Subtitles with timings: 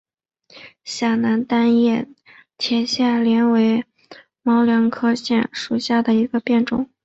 [0.83, 2.07] 陕南单叶
[2.57, 3.85] 铁线莲为
[4.41, 6.89] 毛茛科铁线莲属下的一个变种。